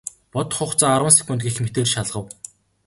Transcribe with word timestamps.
Бодох 0.33 0.57
хугацаа 0.59 0.91
арван 0.95 1.13
секунд 1.17 1.41
гэх 1.43 1.55
мэтээр 1.63 1.87
шалгав. 1.93 2.25